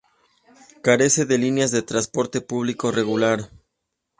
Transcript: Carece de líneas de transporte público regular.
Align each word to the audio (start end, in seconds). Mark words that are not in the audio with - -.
Carece 0.81 1.25
de 1.27 1.37
líneas 1.37 1.69
de 1.69 1.83
transporte 1.83 2.41
público 2.41 2.89
regular. 2.89 3.51